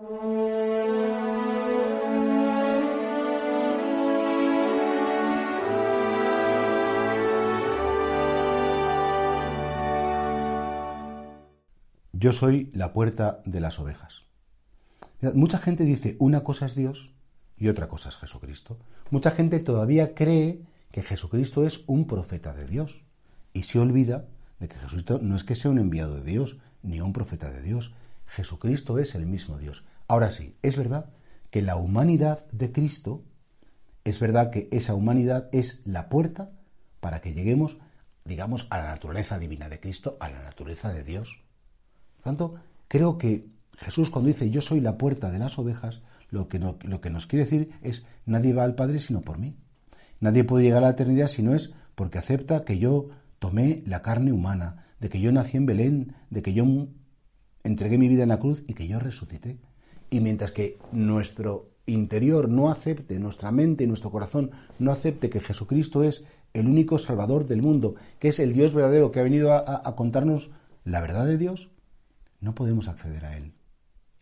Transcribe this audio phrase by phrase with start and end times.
[0.00, 0.08] Yo
[12.32, 14.22] soy la puerta de las ovejas.
[15.34, 17.12] Mucha gente dice una cosa es Dios
[17.58, 18.78] y otra cosa es Jesucristo.
[19.10, 20.62] Mucha gente todavía cree
[20.92, 23.04] que Jesucristo es un profeta de Dios
[23.52, 24.24] y se olvida
[24.60, 27.60] de que Jesucristo no es que sea un enviado de Dios ni un profeta de
[27.60, 27.92] Dios.
[28.30, 29.84] Jesucristo es el mismo Dios.
[30.06, 31.10] Ahora sí, es verdad
[31.50, 33.24] que la humanidad de Cristo,
[34.04, 36.50] es verdad que esa humanidad es la puerta
[37.00, 37.78] para que lleguemos,
[38.24, 41.42] digamos, a la naturaleza divina de Cristo, a la naturaleza de Dios.
[42.16, 42.54] Por tanto,
[42.86, 47.00] creo que Jesús cuando dice yo soy la puerta de las ovejas, lo que, lo
[47.00, 49.56] que nos quiere decir es nadie va al Padre sino por mí.
[50.20, 53.08] Nadie puede llegar a la eternidad si no es porque acepta que yo
[53.40, 56.64] tomé la carne humana, de que yo nací en Belén, de que yo
[57.64, 59.58] entregué mi vida en la cruz y que yo resucité.
[60.10, 65.40] Y mientras que nuestro interior no acepte, nuestra mente y nuestro corazón no acepte que
[65.40, 69.52] Jesucristo es el único Salvador del mundo, que es el Dios verdadero que ha venido
[69.54, 70.50] a contarnos
[70.84, 71.70] la verdad de Dios,
[72.40, 73.52] no podemos acceder a Él.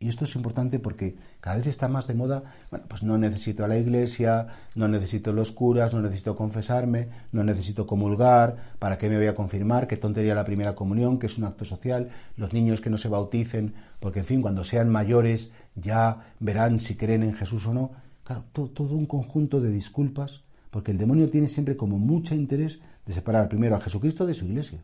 [0.01, 3.65] Y esto es importante porque cada vez está más de moda, bueno, pues no necesito
[3.65, 4.47] a la iglesia,
[4.77, 9.35] no necesito los curas, no necesito confesarme, no necesito comulgar, ¿para qué me voy a
[9.35, 9.89] confirmar?
[9.89, 12.11] ¿Qué tontería la primera comunión, que es un acto social?
[12.37, 16.95] Los niños que no se bauticen, porque en fin, cuando sean mayores ya verán si
[16.95, 17.91] creen en Jesús o no.
[18.23, 22.79] Claro, todo, todo un conjunto de disculpas, porque el demonio tiene siempre como mucho interés
[23.05, 24.81] de separar primero a Jesucristo de su iglesia.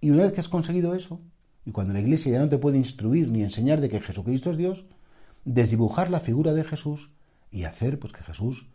[0.00, 1.20] Y una vez que has conseguido eso,
[1.64, 4.56] y cuando la Iglesia ya no te puede instruir ni enseñar de que Jesucristo es
[4.56, 4.84] Dios,
[5.44, 7.10] desdibujar la figura de Jesús
[7.50, 8.68] y hacer pues que Jesús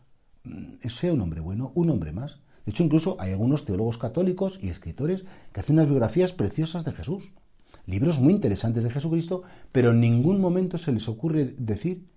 [0.43, 2.39] mm, sea un hombre bueno, un hombre más.
[2.65, 6.93] De hecho, incluso hay algunos teólogos católicos y escritores que hacen unas biografías preciosas de
[6.93, 7.33] Jesús,
[7.85, 12.07] libros muy interesantes de Jesucristo, pero en ningún momento se les ocurre decir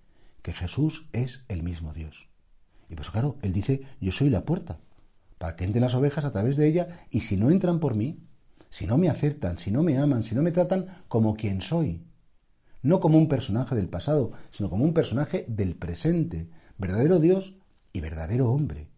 [0.42, 2.28] que Jesús es el mismo Dios.
[2.89, 4.78] Y pues claro, él dice, yo soy la puerta,
[5.39, 8.21] para que entren las ovejas a través de ella, y si no entran por mí,
[8.76, 12.04] si no me aceptan, si no me aman, si no me tratan como quien soy,
[12.82, 17.56] no como un personaje del pasado, sino como un personaje del presente, verdadero Dios
[17.94, 18.91] y verdadero hombre.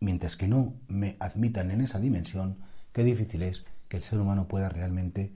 [0.00, 2.58] Mientras que no me admitan en esa dimensión,
[2.92, 5.32] qué difícil es que el ser humano pueda realmente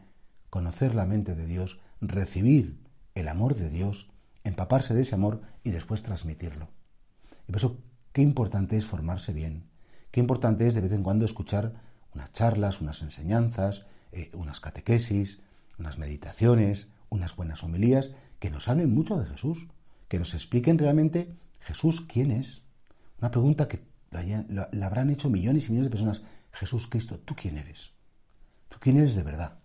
[0.51, 2.81] conocer la mente de Dios, recibir
[3.15, 4.11] el amor de Dios,
[4.43, 6.67] empaparse de ese amor y después transmitirlo.
[7.47, 7.79] Y por eso,
[8.13, 9.69] qué importante es formarse bien,
[10.11, 15.41] qué importante es de vez en cuando escuchar unas charlas, unas enseñanzas, eh, unas catequesis,
[15.79, 19.69] unas meditaciones, unas buenas homilías que nos hablen mucho de Jesús,
[20.09, 22.63] que nos expliquen realmente Jesús quién es.
[23.19, 26.23] Una pregunta que la, habrán hecho millones y millones de personas.
[26.53, 27.93] Jesús Cristo, ¿tú quién eres?
[28.69, 29.61] ¿Tú quién eres de verdad?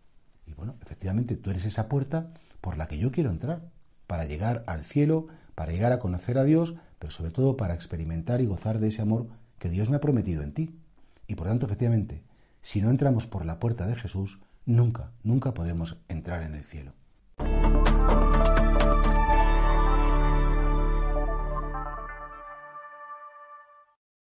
[0.46, 2.31] Y bueno, efectivamente, tú eres esa puerta
[2.62, 3.69] por la que yo quiero entrar,
[4.07, 8.41] para llegar al cielo, para llegar a conocer a Dios, pero sobre todo para experimentar
[8.41, 9.28] y gozar de ese amor
[9.59, 10.80] que Dios me ha prometido en ti.
[11.28, 12.24] Y por tanto, efectivamente,
[12.68, 16.92] si no entramos por la puerta de Jesús, nunca, nunca podremos entrar en el cielo.